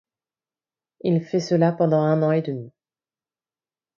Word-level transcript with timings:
Il 1.03 1.23
fait 1.23 1.39
cela 1.39 1.71
pendant 1.73 2.01
un 2.01 2.23
an 2.23 2.31
et 2.31 2.41
demi. 2.41 2.71